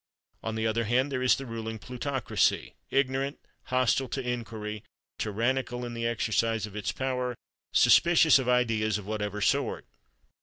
[0.41, 4.83] On the other hand there is the ruling plutocracy—ignorant, hostile to inquiry,
[5.19, 7.35] tyrannical in the exercise of its power,
[7.71, 9.85] suspicious of ideas of whatever sort.